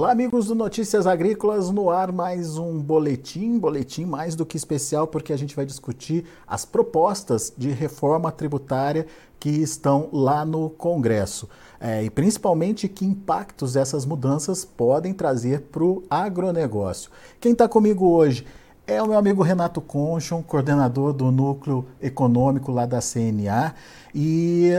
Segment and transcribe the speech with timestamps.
[0.00, 5.06] Olá, amigos do Notícias Agrícolas, no ar mais um boletim, boletim mais do que especial,
[5.06, 9.06] porque a gente vai discutir as propostas de reforma tributária
[9.38, 11.50] que estão lá no Congresso.
[11.78, 17.10] É, e principalmente que impactos essas mudanças podem trazer para o agronegócio.
[17.38, 18.46] Quem está comigo hoje
[18.90, 23.72] é o meu amigo Renato Conchon, coordenador do Núcleo Econômico lá da CNA.
[24.12, 24.72] E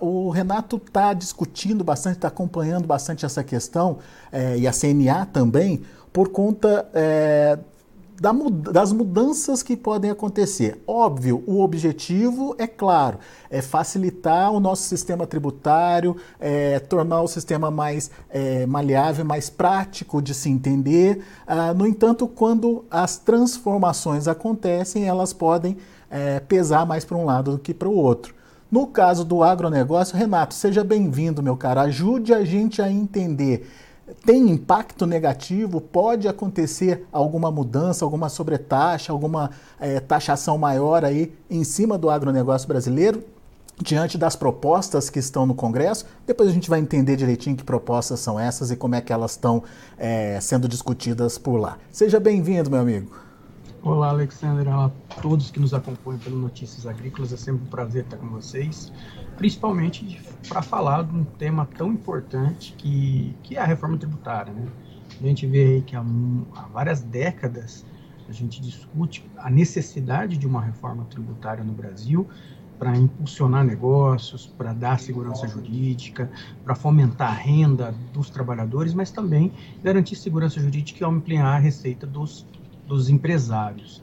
[0.00, 3.98] uh, o Renato está discutindo bastante, está acompanhando bastante essa questão,
[4.30, 5.82] eh, e a CNA também,
[6.12, 7.58] por conta eh,
[8.18, 10.82] das mudanças que podem acontecer.
[10.86, 13.18] Óbvio, o objetivo é claro,
[13.50, 20.22] é facilitar o nosso sistema tributário, é tornar o sistema mais é, maleável, mais prático
[20.22, 21.22] de se entender.
[21.46, 25.76] Ah, no entanto, quando as transformações acontecem, elas podem
[26.10, 28.34] é, pesar mais para um lado do que para o outro.
[28.70, 31.82] No caso do agronegócio, Renato, seja bem-vindo, meu cara.
[31.82, 33.68] Ajude a gente a entender
[34.24, 35.80] tem impacto negativo?
[35.80, 42.68] Pode acontecer alguma mudança, alguma sobretaxa, alguma é, taxação maior aí em cima do agronegócio
[42.68, 43.24] brasileiro?
[43.82, 48.20] Diante das propostas que estão no Congresso, depois a gente vai entender direitinho que propostas
[48.20, 49.62] são essas e como é que elas estão
[49.98, 51.76] é, sendo discutidas por lá.
[51.92, 53.25] Seja bem-vindo, meu amigo.
[53.86, 54.68] Olá, Alexandre.
[54.68, 57.32] Olá a todos que nos acompanham pelo Notícias Agrícolas.
[57.32, 58.92] É sempre um prazer estar com vocês,
[59.36, 64.52] principalmente para falar de um tema tão importante que, que é a reforma tributária.
[64.52, 64.66] Né?
[65.20, 66.04] A gente vê aí que há,
[66.56, 67.86] há várias décadas
[68.28, 72.26] a gente discute a necessidade de uma reforma tributária no Brasil
[72.80, 76.28] para impulsionar negócios, para dar segurança jurídica,
[76.64, 82.04] para fomentar a renda dos trabalhadores, mas também garantir segurança jurídica e ampliar a receita
[82.04, 82.44] dos
[82.86, 84.02] dos empresários.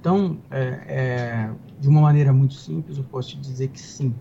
[0.00, 4.14] Então, é, é, de uma maneira muito simples, eu posso te dizer que sim,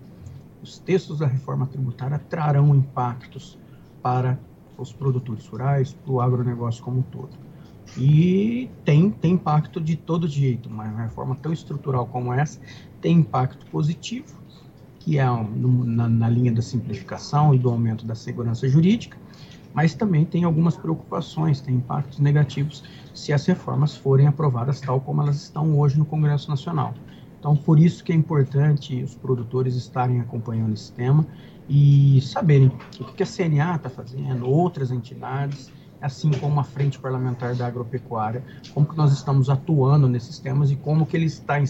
[0.61, 3.57] os textos da reforma tributária trarão impactos
[4.01, 4.37] para
[4.77, 7.29] os produtores rurais, para o agronegócio como um todo.
[7.97, 12.59] E tem, tem impacto de todo jeito, uma reforma tão estrutural como essa
[13.01, 14.37] tem impacto positivo,
[14.99, 19.17] que é um, na, na linha da simplificação e do aumento da segurança jurídica,
[19.73, 25.21] mas também tem algumas preocupações, tem impactos negativos se as reformas forem aprovadas tal como
[25.21, 26.93] elas estão hoje no Congresso Nacional.
[27.39, 31.25] Então, por isso que é importante os produtores estarem acompanhando esse tema
[31.69, 37.55] e saberem o que a CNA está fazendo, outras entidades, assim como a Frente Parlamentar
[37.55, 38.43] da Agropecuária,
[38.73, 41.61] como que nós estamos atuando nesses temas e como que ele está,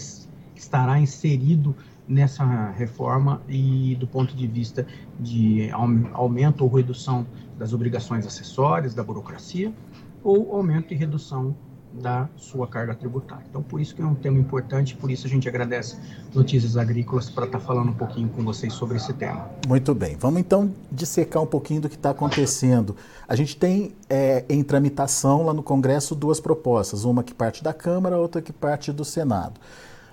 [0.54, 1.76] estará inserido
[2.08, 4.84] nessa reforma e do ponto de vista
[5.20, 5.70] de
[6.12, 7.24] aumento ou redução
[7.60, 9.70] das obrigações acessórias, da burocracia,
[10.24, 11.54] ou aumento e redução
[11.92, 13.44] da sua carga tributária.
[13.50, 15.98] Então, por isso que é um tema importante, por isso a gente agradece
[16.32, 19.50] Notícias Agrícolas para estar falando um pouquinho com vocês sobre esse tema.
[19.68, 22.96] Muito bem, vamos então dissecar um pouquinho do que está acontecendo.
[23.28, 27.74] A gente tem é, em tramitação lá no Congresso duas propostas, uma que parte da
[27.74, 29.60] Câmara, outra que parte do Senado.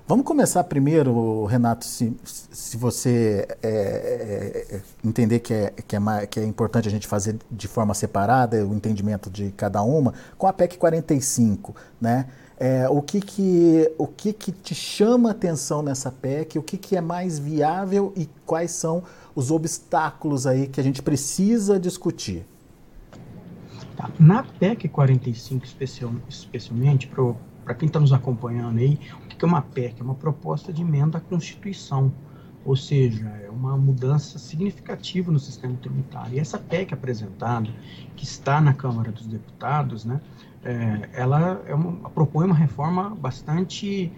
[0.07, 6.39] Vamos começar primeiro, Renato, se, se você é, é, entender que é, que, é, que
[6.39, 10.53] é importante a gente fazer de forma separada o entendimento de cada uma, com a
[10.53, 12.27] PEC 45, né?
[12.57, 16.95] É, o que, que, o que, que te chama atenção nessa PEC, o que, que
[16.95, 19.03] é mais viável e quais são
[19.35, 22.45] os obstáculos aí que a gente precisa discutir?
[23.97, 24.09] Tá.
[24.17, 27.07] Na PEC 45, especial, especialmente,
[27.67, 28.97] para quem está nos acompanhando aí,
[29.37, 29.99] que é uma PEC?
[29.99, 32.13] É uma proposta de emenda à Constituição,
[32.63, 36.35] ou seja, é uma mudança significativa no sistema tributário.
[36.35, 37.69] E essa PEC apresentada,
[38.15, 40.21] que está na Câmara dos Deputados, né,
[40.63, 44.13] é, ela é uma, propõe uma reforma bastante,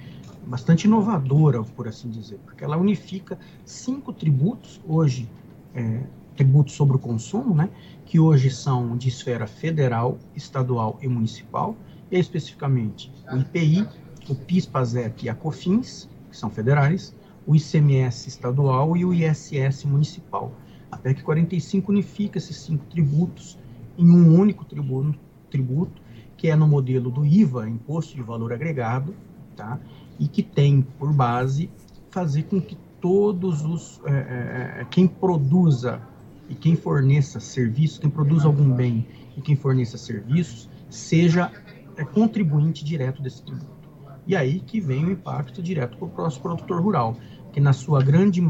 [0.45, 3.35] bastante inovadora, por assim dizer, porque ela unifica
[3.65, 5.27] cinco tributos, hoje,
[5.73, 6.03] é,
[6.35, 7.67] tributos sobre o consumo, né,
[8.05, 11.75] que hoje são de esfera federal, estadual e municipal,
[12.11, 13.87] especificamente o IPI,
[14.27, 19.85] o PIS, PASEP e a COFINS, que são federais, o ICMS estadual e o ISS
[19.85, 20.51] municipal.
[20.91, 23.57] A PEC 45 unifica esses cinco tributos
[23.97, 25.17] em um único tributo,
[25.49, 26.01] tributo
[26.37, 29.13] que é no modelo do IVA, Imposto de Valor Agregado,
[29.55, 29.79] tá?
[30.19, 31.69] e que tem por base
[32.09, 36.01] fazer com que todos os é, é, quem produza
[36.49, 39.07] e quem forneça serviços, quem produza algum bem
[39.37, 41.51] e quem forneça serviços seja
[41.99, 43.89] é, contribuinte direto desse tributo.
[44.25, 47.17] E aí que vem o impacto direto para o próximo produtor rural,
[47.51, 48.41] que na sua grande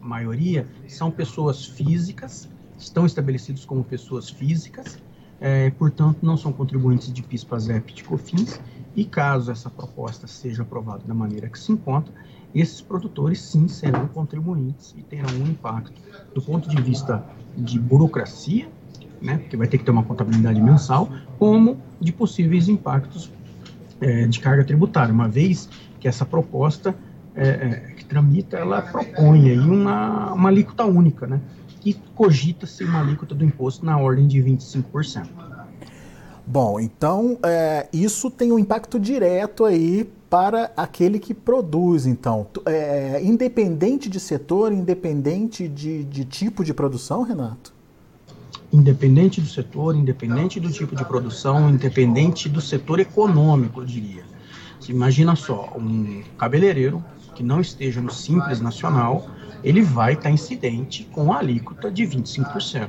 [0.00, 2.48] maioria são pessoas físicas,
[2.78, 4.98] estão estabelecidos como pessoas físicas,
[5.38, 8.60] é, portanto não são contribuintes de PIS, PASEP, de COFINS,
[8.94, 12.14] e caso essa proposta seja aprovada da maneira que se encontra,
[12.54, 16.00] esses produtores sim serão contribuintes e terão um impacto
[16.34, 17.22] do ponto de vista
[17.54, 18.70] de burocracia
[19.20, 21.08] né, porque vai ter que ter uma contabilidade mensal,
[21.38, 23.30] como de possíveis impactos
[24.00, 26.94] é, de carga tributária, uma vez que essa proposta
[27.34, 31.40] é, é, que tramita, ela propõe aí uma, uma alíquota única, né,
[31.80, 35.26] que cogita-se uma alíquota do imposto na ordem de 25%.
[36.46, 42.46] Bom, então é, isso tem um impacto direto aí para aquele que produz, então.
[42.64, 47.75] É, independente de setor, independente de, de tipo de produção, Renato?
[48.76, 54.22] Independente do setor, independente do tipo de produção, independente do setor econômico, eu diria.
[54.78, 57.02] Você imagina só, um cabeleireiro
[57.34, 59.28] que não esteja no Simples Nacional,
[59.64, 62.88] ele vai estar incidente com a alíquota de 25%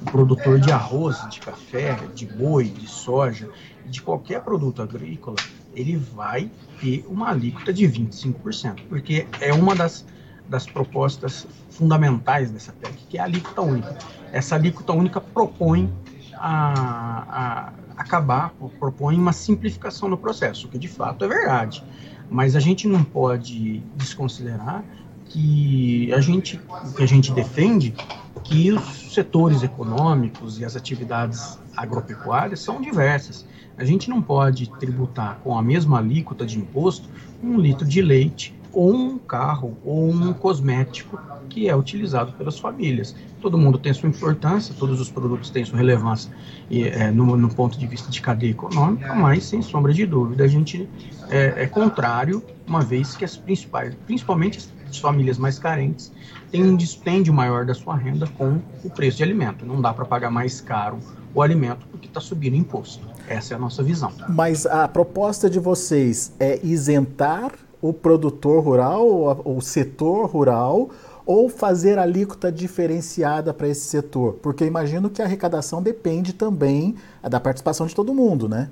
[0.00, 3.48] o produtor de arroz, de café, de boi, de soja,
[3.84, 5.36] de qualquer produto agrícola,
[5.74, 10.06] ele vai ter uma alíquota de 25%, porque é uma das,
[10.48, 13.98] das propostas fundamentais dessa PEC, que é a alíquota única.
[14.32, 15.92] Essa alíquota única propõe
[16.34, 21.84] a, a acabar, propõe uma simplificação no processo, que de fato é verdade.
[22.30, 24.84] Mas a gente não pode desconsiderar
[25.26, 26.60] que a gente,
[26.96, 27.94] que a gente defende
[28.42, 33.46] que os setores econômicos e as atividades agropecuárias são diversas.
[33.76, 37.08] A gente não pode tributar com a mesma alíquota de imposto
[37.42, 41.18] um litro de leite ou um carro ou um cosmético
[41.48, 43.14] que é utilizado pelas famílias.
[43.40, 46.30] Todo mundo tem sua importância, todos os produtos têm sua relevância
[46.70, 50.44] e, é, no, no, ponto de vista de cadeia econômica, mas sem sombra de dúvida
[50.44, 50.88] a gente
[51.28, 56.12] é, é contrário, uma vez que as principais, principalmente as famílias mais carentes,
[56.50, 59.64] têm um dispêndio maior da sua renda com o preço de alimento.
[59.64, 60.98] Não dá para pagar mais caro
[61.34, 63.08] o alimento porque está subindo imposto.
[63.28, 64.12] Essa é a nossa visão.
[64.28, 70.90] Mas a proposta de vocês é isentar o produtor rural, o setor rural,
[71.24, 74.34] ou fazer alíquota diferenciada para esse setor?
[74.42, 78.68] Porque imagino que a arrecadação depende também da participação de todo mundo, né?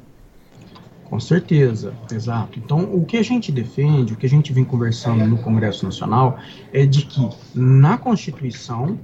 [1.04, 2.58] Com certeza, exato.
[2.58, 6.38] Então, o que a gente defende, o que a gente vem conversando no Congresso Nacional,
[6.70, 8.98] é de que na Constituição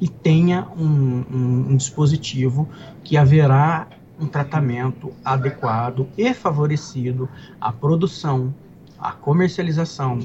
[0.00, 2.68] e tenha um, um, um dispositivo
[3.04, 3.86] que haverá
[4.20, 7.28] um tratamento adequado e favorecido
[7.60, 8.52] à produção,
[8.98, 10.18] à comercialização,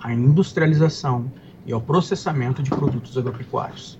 [0.00, 1.30] à industrialização
[1.64, 3.98] e ao processamento de produtos agropecuários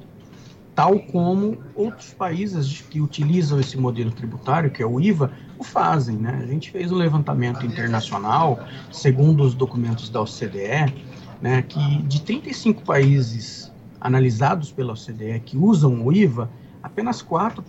[0.76, 6.16] tal como outros países que utilizam esse modelo tributário, que é o IVA, o fazem.
[6.16, 6.38] Né?
[6.42, 8.60] A gente fez um levantamento internacional,
[8.92, 10.94] segundo os documentos da OCDE,
[11.40, 16.50] né, que de 35 países analisados pela OCDE que usam o IVA,
[16.86, 17.64] apenas quatro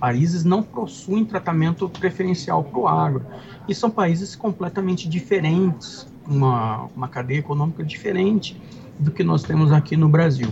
[0.00, 3.26] países não possuem tratamento preferencial para o agro.
[3.68, 8.58] E são países completamente diferentes, uma, uma cadeia econômica diferente
[8.98, 10.48] do que nós temos aqui no Brasil.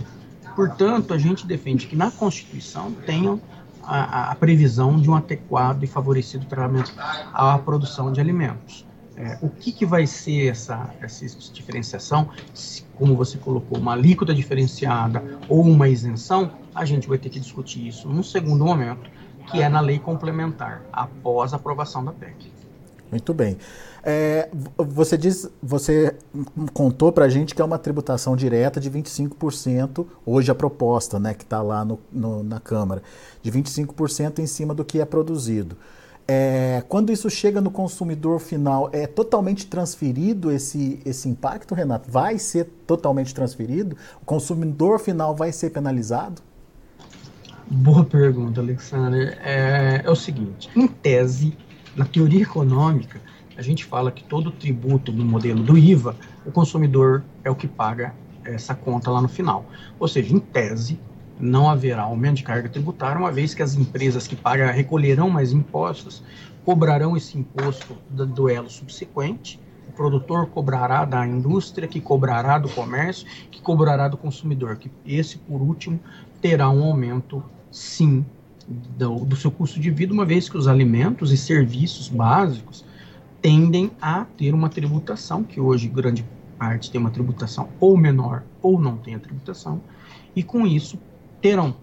[0.55, 3.41] Portanto, a gente defende que na Constituição tenham
[3.83, 6.93] a, a, previsão de um adequado e favorecido tratamento
[7.33, 8.85] à produção de alimentos.
[9.17, 12.29] É, o que, que vai ser essa, essa diferenciação?
[12.53, 17.39] Se, como você colocou, uma alíquota diferenciada ou uma isenção, a gente vai ter que
[17.39, 19.09] discutir isso num segundo momento,
[19.49, 22.51] que é na lei complementar, após a aprovação da PEC.
[23.09, 23.57] Muito bem.
[24.03, 26.15] É, você diz, você
[26.73, 31.33] contou para a gente que é uma tributação direta de 25%, hoje a proposta, né,
[31.33, 33.01] que está lá no, no, na Câmara,
[33.41, 35.75] de 25% em cima do que é produzido.
[36.29, 42.11] É, quando isso chega no consumidor final, é totalmente transferido esse, esse impacto, Renato?
[42.11, 43.95] Vai ser totalmente transferido?
[44.21, 46.41] O consumidor final vai ser penalizado?
[47.69, 49.37] Boa pergunta, Alexander.
[49.41, 51.57] É, é o seguinte: em tese,
[51.95, 53.21] na teoria econômica,
[53.57, 56.15] a gente fala que todo tributo no modelo do IVA,
[56.45, 59.65] o consumidor é o que paga essa conta lá no final.
[59.99, 60.99] Ou seja, em tese,
[61.39, 65.51] não haverá aumento de carga tributária, uma vez que as empresas que pagam recolherão mais
[65.51, 66.23] impostos,
[66.65, 73.25] cobrarão esse imposto do duelo subsequente, o produtor cobrará da indústria, que cobrará do comércio,
[73.49, 75.99] que cobrará do consumidor, que esse, por último,
[76.41, 78.25] terá um aumento, sim,
[78.67, 82.83] do, do seu custo de vida, uma vez que os alimentos e serviços básicos
[83.41, 86.25] tendem a ter uma tributação, que hoje grande
[86.57, 89.79] parte tem uma tributação ou menor ou não tem a tributação,
[90.35, 90.99] e com isso
[91.41, 91.75] terão.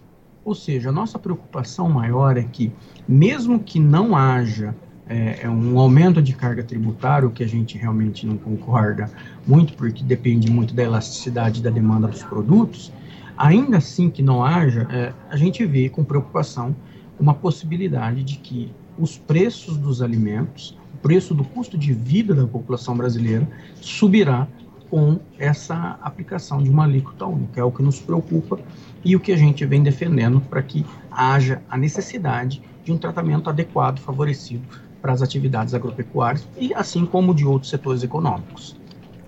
[0.45, 2.71] Ou seja, a nossa preocupação maior é que,
[3.09, 4.75] mesmo que não haja
[5.09, 9.11] é, é um aumento de carga tributária, o que a gente realmente não concorda
[9.47, 12.93] muito, porque depende muito da elasticidade da demanda dos produtos,
[13.37, 16.75] Ainda assim que não haja, é, a gente vê com preocupação
[17.19, 22.47] uma possibilidade de que os preços dos alimentos, o preço do custo de vida da
[22.47, 23.49] população brasileira
[23.81, 24.47] subirá
[24.89, 27.61] com essa aplicação de uma alíquota única.
[27.61, 28.61] É o que nos preocupa
[29.05, 33.51] e o que a gente vem defendendo para que haja a necessidade de um tratamento
[33.51, 34.63] adequado, favorecido
[35.01, 38.77] para as atividades agropecuárias e assim como de outros setores econômicos.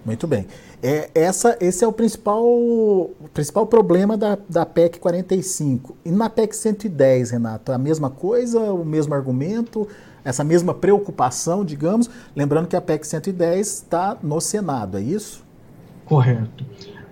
[0.04, 0.46] Muito bem.
[0.82, 5.96] É, essa, esse é o principal, o principal problema da, da PEC 45.
[6.04, 9.88] E na PEC 110, Renato, a mesma coisa, o mesmo argumento,
[10.24, 12.08] essa mesma preocupação, digamos?
[12.36, 15.44] Lembrando que a PEC 110 está no Senado, é isso?
[16.04, 16.64] Correto.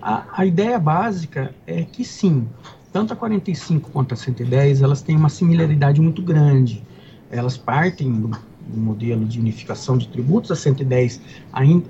[0.05, 2.47] A, a ideia básica é que sim,
[2.93, 6.83] tanto a 45 quanto a 110, elas têm uma similaridade muito grande.
[7.31, 11.19] Elas partem do, do modelo de unificação de tributos, a 110
[11.51, 11.89] ainda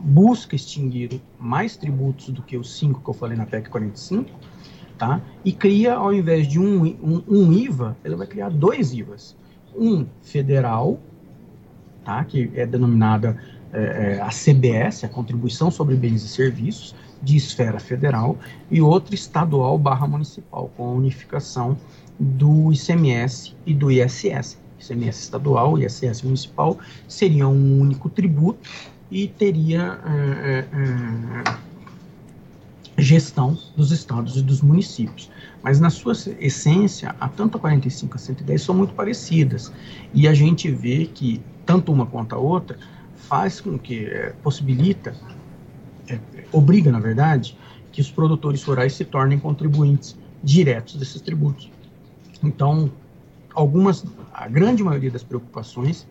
[0.00, 4.30] busca extinguir mais tributos do que os cinco que eu falei na PEC 45,
[4.98, 5.22] tá?
[5.42, 9.34] E cria, ao invés de um, um, um IVA, ele vai criar dois IVAs.
[9.74, 11.00] Um federal,
[12.04, 12.22] tá?
[12.22, 13.42] Que é denominada
[13.72, 18.38] é, é a CBS, a Contribuição sobre Bens e Serviços, de esfera federal,
[18.70, 21.76] e outro estadual barra municipal, com a unificação
[22.18, 24.58] do ICMS e do ISS.
[24.78, 28.68] ICMS estadual e ISS municipal seriam um único tributo
[29.10, 31.54] e teria é, é,
[32.96, 35.30] gestão dos estados e dos municípios.
[35.62, 39.72] Mas na sua essência, a tanto a 45 a 110 são muito parecidas.
[40.14, 42.78] E a gente vê que tanto uma quanto a outra
[43.14, 45.14] faz com que é, possibilita,
[46.52, 47.56] obriga, na verdade,
[47.92, 51.70] que os produtores rurais se tornem contribuintes diretos desses tributos.
[52.42, 52.90] Então,
[53.54, 56.06] algumas, a grande maioria das preocupações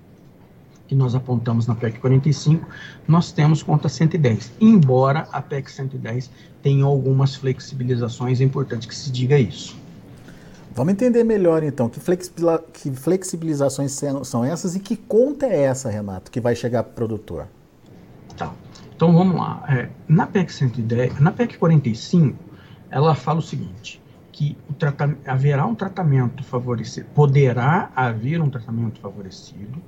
[0.88, 2.68] que nós apontamos na PEC 45,
[3.08, 4.54] nós temos conta 110.
[4.60, 6.32] Embora a PEC 110
[6.64, 9.78] tenha algumas flexibilizações, é importante que se diga isso.
[10.74, 12.00] Vamos entender melhor então que,
[12.74, 16.96] que flexibilizações são essas e que conta é essa, Renato, que vai chegar para o
[16.96, 17.48] produtor?
[18.36, 18.52] Tá.
[19.00, 19.64] Então vamos lá.
[19.70, 22.38] É, na PEC 110, na PEC 45,
[22.92, 24.76] ela fala o seguinte: que o
[25.26, 29.82] haverá um tratamento favorecido, poderá haver um tratamento favorecido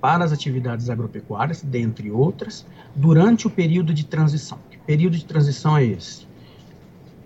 [0.00, 2.64] para as atividades agropecuárias, dentre outras,
[2.94, 4.60] durante o período de transição.
[4.70, 6.28] Que período de transição é esse?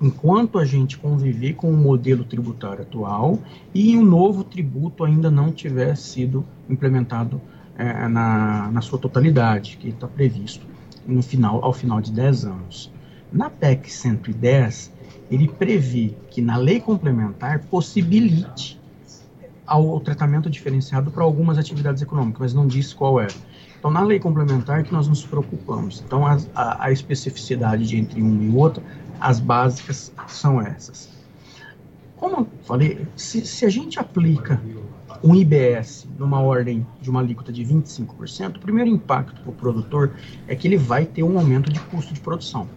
[0.00, 3.38] Enquanto a gente conviver com o modelo tributário atual
[3.74, 7.42] e o um novo tributo ainda não tiver sido implementado
[7.76, 10.75] é, na, na sua totalidade, que está previsto
[11.06, 12.92] no final, ao final de 10 anos.
[13.32, 14.92] Na PEC 110,
[15.30, 18.80] ele prevê que na lei complementar possibilite
[19.66, 23.26] ao tratamento diferenciado para algumas atividades econômicas, mas não diz qual é.
[23.78, 26.02] Então, na lei complementar que nós nos preocupamos.
[26.06, 28.82] Então, a, a, a especificidade de entre um e outro,
[29.20, 31.08] as básicas são essas.
[32.16, 34.60] Como eu falei, se, se a gente aplica
[35.22, 40.12] um IBS numa ordem de uma alíquota de 25%, o primeiro impacto para o produtor
[40.46, 42.68] é que ele vai ter um aumento de custo de produção.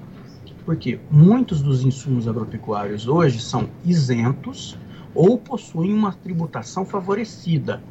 [0.65, 4.77] Porque muitos dos insumos agropecuários hoje são isentos
[5.15, 7.81] ou possuem uma tributação favorecida,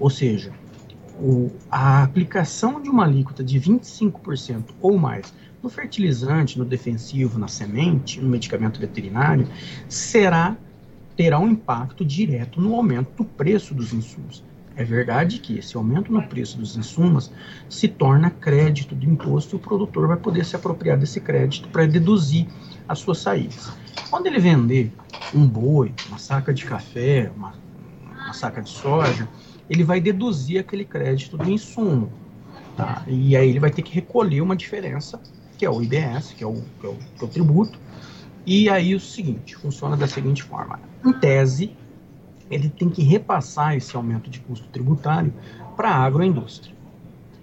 [0.00, 0.52] ou seja,
[1.20, 5.32] o, a aplicação de uma alíquota de 25% ou mais
[5.62, 9.46] no fertilizante, no defensivo, na semente, no medicamento veterinário,
[9.88, 10.56] será
[11.16, 14.42] terá um impacto direto no aumento do preço dos insumos.
[14.74, 17.30] É verdade que esse aumento no preço dos insumos
[17.68, 21.86] se torna crédito do imposto e o produtor vai poder se apropriar desse crédito para
[21.86, 22.46] deduzir
[22.88, 23.70] as suas saídas.
[24.10, 24.92] Quando ele vender
[25.34, 27.54] um boi, uma saca de café, uma,
[28.24, 29.28] uma saca de soja,
[29.68, 32.10] ele vai deduzir aquele crédito do insumo.
[32.76, 33.02] Tá?
[33.06, 35.20] E aí ele vai ter que recolher uma diferença,
[35.58, 37.78] que é o IBS, que é o, que é o, que é o tributo.
[38.44, 40.80] E aí o seguinte, funciona da seguinte forma.
[41.04, 41.76] Em tese,
[42.50, 45.32] ele tem que repassar esse aumento de custo tributário
[45.76, 46.74] para a agroindústria.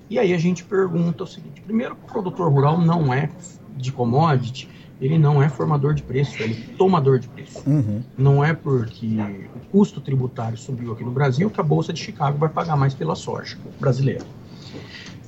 [0.09, 3.29] E aí a gente pergunta o seguinte: primeiro, o produtor rural não é
[3.77, 4.67] de commodity,
[4.99, 7.63] ele não é formador de preço, ele é tomador de preço.
[7.65, 8.03] Uhum.
[8.17, 9.07] Não é porque
[9.55, 12.93] o custo tributário subiu aqui no Brasil que a Bolsa de Chicago vai pagar mais
[12.93, 14.25] pela soja brasileira.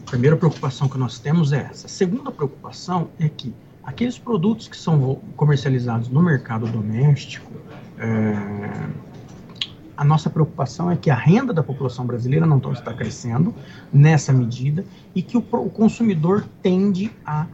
[0.06, 1.88] A primeira preocupação que nós temos é essa.
[1.88, 7.51] A segunda preocupação é que aqueles produtos que são comercializados no mercado doméstico,
[7.97, 8.35] é,
[9.95, 13.53] a nossa preocupação é que a renda da população brasileira não está crescendo
[13.93, 14.83] nessa medida
[15.13, 17.45] e que o, o consumidor tende a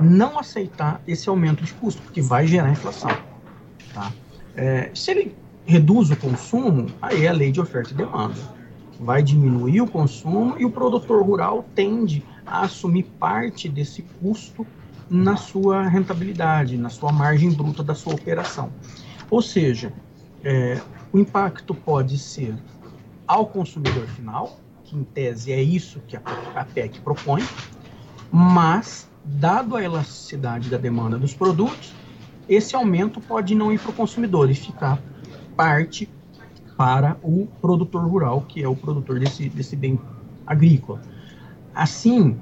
[0.00, 3.10] não aceitar esse aumento de custo, porque vai gerar inflação.
[3.92, 4.12] Tá?
[4.54, 8.36] É, se ele reduz o consumo, aí é a lei de oferta e demanda.
[9.00, 14.64] Vai diminuir o consumo e o produtor rural tende a assumir parte desse custo
[15.08, 18.70] na sua rentabilidade, na sua margem bruta da sua operação.
[19.30, 19.92] Ou seja,
[20.44, 20.80] é,
[21.12, 22.56] o impacto pode ser
[23.26, 26.22] ao consumidor final, que em tese é isso que a,
[26.54, 27.42] a PEC propõe,
[28.30, 31.92] mas dado a elasticidade da demanda dos produtos,
[32.48, 35.00] esse aumento pode não ir para o consumidor e ficar
[35.56, 36.08] parte
[36.76, 39.98] para o produtor rural, que é o produtor desse, desse bem
[40.46, 41.00] agrícola.
[41.74, 42.36] Assim,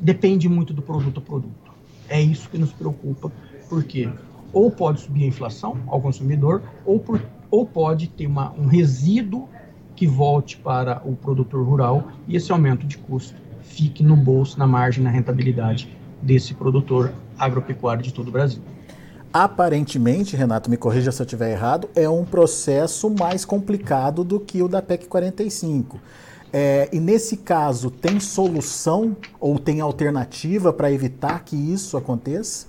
[0.00, 1.69] depende muito do produto a produto.
[2.10, 3.32] É isso que nos preocupa,
[3.68, 4.10] porque
[4.52, 9.48] ou pode subir a inflação ao consumidor, ou, por, ou pode ter uma, um resíduo
[9.94, 14.66] que volte para o produtor rural e esse aumento de custo fique no bolso, na
[14.66, 18.60] margem, na rentabilidade desse produtor agropecuário de todo o Brasil.
[19.32, 24.60] Aparentemente, Renato, me corrija se eu estiver errado, é um processo mais complicado do que
[24.60, 26.00] o da PEC 45.
[26.52, 32.66] É, e nesse caso, tem solução ou tem alternativa para evitar que isso aconteça?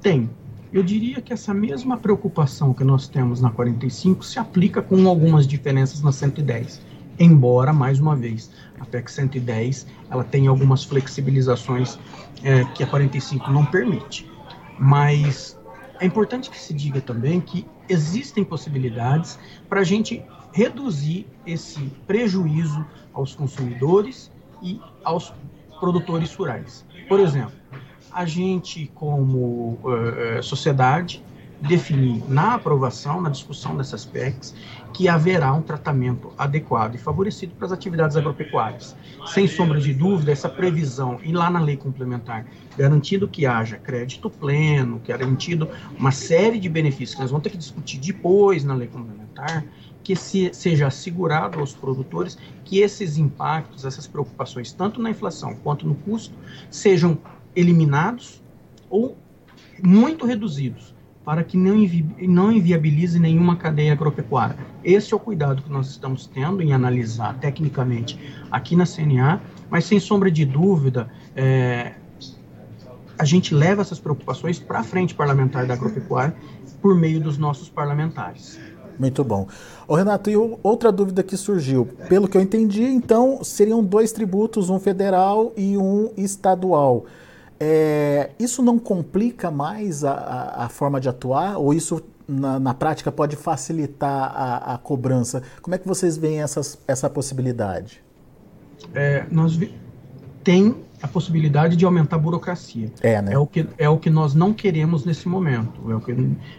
[0.00, 0.30] Tem.
[0.72, 5.46] Eu diria que essa mesma preocupação que nós temos na 45 se aplica com algumas
[5.46, 6.80] diferenças na 110.
[7.18, 11.98] Embora, mais uma vez, a PEC 110 ela tem algumas flexibilizações
[12.44, 14.30] é, que a 45 não permite.
[14.78, 15.58] Mas
[15.98, 22.84] é importante que se diga também que existem possibilidades para a gente reduzir esse prejuízo
[23.12, 24.30] aos consumidores
[24.62, 25.32] e aos
[25.78, 26.84] produtores rurais.
[27.08, 27.52] Por exemplo,
[28.12, 31.22] a gente, como uh, sociedade,
[31.60, 34.54] definir na aprovação, na discussão dessas PECs,
[34.92, 38.96] que haverá um tratamento adequado e favorecido para as atividades agropecuárias.
[39.26, 44.30] Sem sombra de dúvida, essa previsão, e lá na lei complementar, garantindo que haja crédito
[44.30, 48.88] pleno, garantido uma série de benefícios que nós vamos ter que discutir depois na lei
[48.88, 49.64] complementar,
[50.08, 55.86] que se, seja assegurado aos produtores que esses impactos, essas preocupações, tanto na inflação quanto
[55.86, 56.34] no custo,
[56.70, 57.18] sejam
[57.54, 58.42] eliminados
[58.88, 59.18] ou
[59.82, 60.94] muito reduzidos
[61.26, 64.56] para que não, invi não inviabilize nenhuma cadeia agropecuária.
[64.82, 68.18] Esse é o cuidado que nós estamos tendo em analisar tecnicamente
[68.50, 71.96] aqui na CNA, mas sem sombra de dúvida, é,
[73.18, 76.34] a gente leva essas preocupações para a frente parlamentar da agropecuária
[76.80, 78.58] por meio dos nossos parlamentares.
[78.98, 79.46] Muito bom.
[79.86, 81.86] Ô Renato, e outra dúvida que surgiu.
[82.08, 87.04] Pelo que eu entendi, então, seriam dois tributos, um federal e um estadual.
[87.60, 92.72] É, isso não complica mais a, a, a, forma de atuar ou isso na, na
[92.72, 95.42] prática pode facilitar a, a, cobrança?
[95.60, 98.00] Como é que vocês veem essas, essa possibilidade?
[98.94, 99.74] É, nós vi,
[100.44, 102.92] tem a possibilidade de aumentar a burocracia.
[103.00, 103.32] É, né?
[103.32, 105.90] é, o que, é o que nós não queremos nesse momento.
[105.90, 106.14] É o que,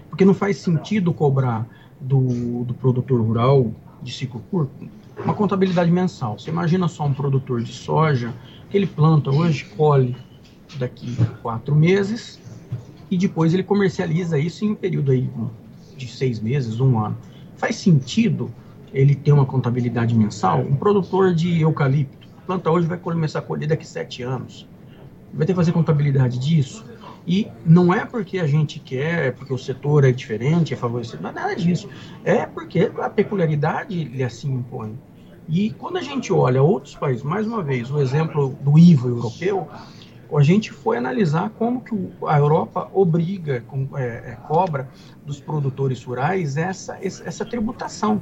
[0.10, 1.67] porque não faz sentido cobrar
[1.99, 4.89] do, do produtor rural de ciclo curto
[5.23, 6.39] uma contabilidade mensal.
[6.39, 8.33] Você imagina só um produtor de soja
[8.69, 10.15] que ele planta hoje, colhe
[10.77, 12.39] daqui a quatro meses
[13.09, 15.29] e depois ele comercializa isso em um período aí
[15.97, 17.17] de seis meses, um ano.
[17.57, 18.51] Faz sentido
[18.93, 20.62] ele ter uma contabilidade mensal?
[20.62, 24.67] Um produtor de eucalipto, planta hoje vai começar a colher daqui a sete anos.
[25.33, 26.85] Vai ter que fazer contabilidade disso?
[27.27, 31.21] E não é porque a gente quer, é porque o setor é diferente, é favorecido,
[31.21, 31.88] não é nada disso.
[32.23, 34.97] É porque a peculiaridade lhe assim impõe.
[35.47, 39.67] E quando a gente olha outros países, mais uma vez, o exemplo do IVA europeu,
[40.38, 41.95] a gente foi analisar como que
[42.27, 43.63] a Europa obriga,
[43.95, 44.88] é, é, cobra
[45.25, 48.21] dos produtores rurais essa, essa tributação.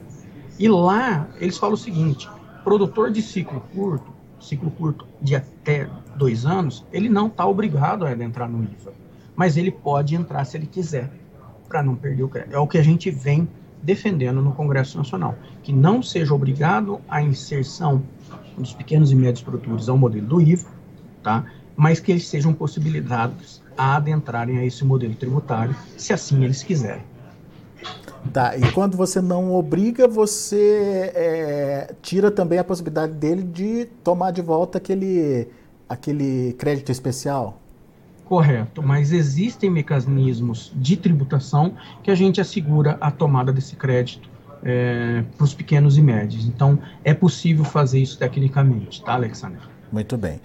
[0.57, 2.29] E lá eles falam o seguinte:
[2.63, 8.11] produtor de ciclo curto, ciclo curto de até dois anos, ele não está obrigado a
[8.11, 8.93] entrar no IVA,
[9.35, 11.09] mas ele pode entrar se ele quiser,
[11.67, 12.55] para não perder o crédito.
[12.55, 13.47] É o que a gente vem
[13.81, 18.03] defendendo no Congresso Nacional, que não seja obrigado a inserção
[18.57, 20.67] dos pequenos e médios produtores ao modelo do IVA,
[21.21, 21.45] tá?
[21.75, 27.03] mas que eles sejam possibilitados a adentrarem a esse modelo tributário, se assim eles quiserem.
[28.33, 34.31] Tá, e quando você não obriga, você é, tira também a possibilidade dele de tomar
[34.31, 35.47] de volta aquele,
[35.89, 37.61] aquele crédito especial?
[38.25, 41.73] Correto, mas existem mecanismos de tributação
[42.03, 44.29] que a gente assegura a tomada desse crédito
[44.63, 46.45] é, para os pequenos e médios.
[46.45, 49.61] Então, é possível fazer isso tecnicamente, tá, Alexandre?
[49.91, 50.41] Muito bem.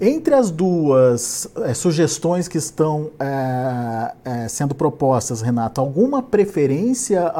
[0.00, 7.32] Entre as duas é, sugestões que estão é, sendo propostas, Renato, alguma preferência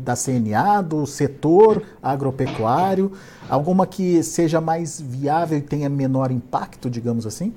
[0.00, 3.12] da CNA, do setor agropecuário?
[3.48, 7.54] Alguma que seja mais viável e tenha menor impacto, digamos assim?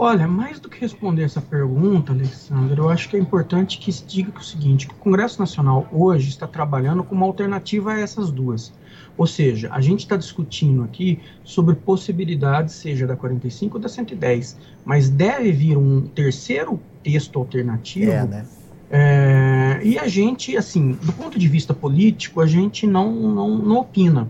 [0.00, 4.04] Olha, mais do que responder essa pergunta, Alexandre, eu acho que é importante que se
[4.06, 7.98] diga que o seguinte, que o Congresso Nacional hoje está trabalhando com uma alternativa a
[7.98, 8.72] essas duas.
[9.16, 14.56] Ou seja, a gente está discutindo aqui sobre possibilidades, seja da 45 ou da 110,
[14.84, 18.12] mas deve vir um terceiro texto alternativo.
[18.12, 18.46] É, né?
[18.88, 23.76] É, e a gente, assim, do ponto de vista político, a gente não, não, não
[23.78, 24.28] opina.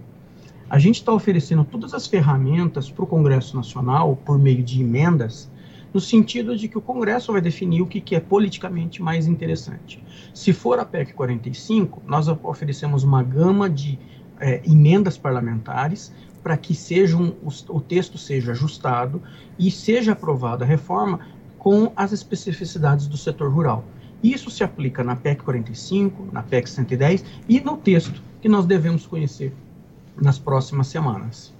[0.71, 5.51] A gente está oferecendo todas as ferramentas para o Congresso Nacional, por meio de emendas,
[5.99, 10.01] no sentido de que o Congresso vai definir o que, que é politicamente mais interessante.
[10.33, 13.99] Se for a PEC 45, nós oferecemos uma gama de
[14.39, 19.21] é, emendas parlamentares para que sejam, o, texto seja ajustado
[19.59, 21.19] e seja aprovada a reforma
[21.59, 23.85] com as especificidades do setor rural.
[24.23, 29.05] Isso se aplica na PEC 45, na PEC 110 e no texto que nós devemos
[29.05, 29.53] conhecer
[30.17, 31.53] nas próximas semanas.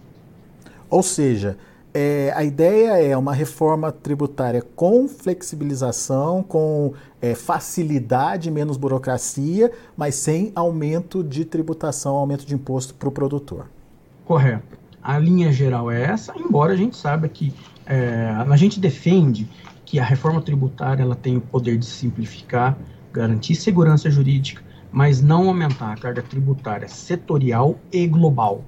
[0.89, 1.59] Ou seja,
[1.95, 10.15] é, a ideia é uma reforma tributária com flexibilização, com é, facilidade, menos burocracia, mas
[10.15, 13.67] sem aumento de tributação, aumento de imposto para o produtor.
[14.25, 14.79] Correto.
[15.03, 17.55] A linha geral é essa, embora a gente saiba que
[17.87, 19.49] é, a gente defende
[19.85, 22.77] que a reforma tributária ela tem o poder de simplificar,
[23.11, 28.63] garantir segurança jurídica, mas não aumentar a carga tributária setorial e global.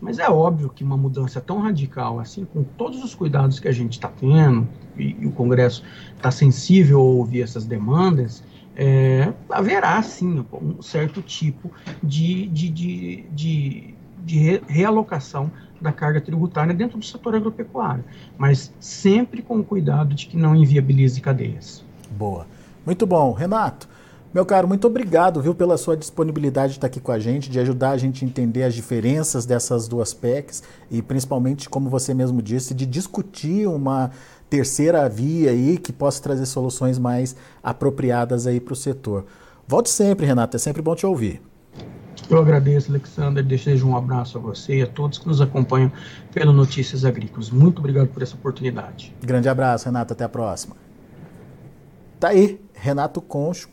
[0.00, 3.72] Mas é óbvio que uma mudança tão radical assim, com todos os cuidados que a
[3.72, 5.82] gente está tendo, e, e, o Congresso
[6.16, 8.42] está sensível a ouvir essas demandas,
[8.76, 11.70] é, haverá sim um certo tipo
[12.02, 18.04] de, de, de, de, de realocação da carga tributária dentro do setor agropecuário,
[18.36, 21.84] mas sempre com o cuidado de que não inviabilize cadeias.
[22.10, 22.46] Boa.
[22.84, 23.32] Muito bom.
[23.32, 23.88] Renato,
[24.32, 27.58] meu caro, muito obrigado, viu, pela sua disponibilidade de estar aqui com a gente, de
[27.58, 32.42] ajudar a gente a entender as diferenças dessas duas PECs e principalmente, como você mesmo
[32.42, 34.10] disse, de discutir uma
[34.50, 39.24] terceira via aí que possa trazer soluções mais apropriadas aí para o setor.
[39.66, 41.40] Volte sempre, Renato, é sempre bom te ouvir.
[42.28, 45.90] Eu agradeço, Alexander, desejo um abraço a você e a todos que nos acompanham
[46.34, 47.48] pelo Notícias Agrícolas.
[47.50, 49.14] Muito obrigado por essa oportunidade.
[49.22, 50.76] Grande abraço, Renato, até a próxima.
[52.20, 53.70] Tá aí, Renato Concho,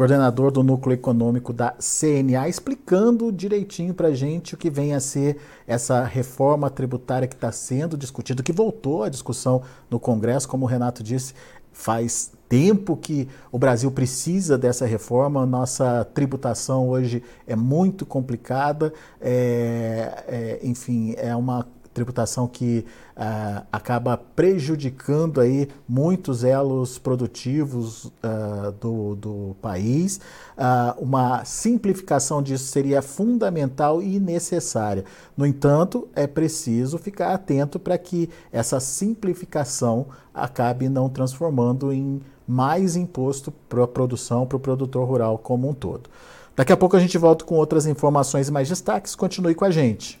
[0.00, 5.00] coordenador do Núcleo Econômico da CNA, explicando direitinho para a gente o que vem a
[5.00, 5.36] ser
[5.66, 9.60] essa reforma tributária que está sendo discutida, que voltou à discussão
[9.90, 11.34] no Congresso, como o Renato disse,
[11.70, 15.44] faz tempo que o Brasil precisa dessa reforma.
[15.44, 22.84] Nossa tributação hoje é muito complicada, é, é, enfim, é uma tributação que
[23.16, 30.20] uh, acaba prejudicando aí muitos elos produtivos uh, do, do país.
[30.56, 35.04] Uh, uma simplificação disso seria fundamental e necessária.
[35.36, 42.96] No entanto, é preciso ficar atento para que essa simplificação acabe não transformando em mais
[42.96, 46.10] imposto para a produção, para o produtor rural como um todo.
[46.56, 49.14] Daqui a pouco a gente volta com outras informações e mais destaques.
[49.14, 50.20] Continue com a gente.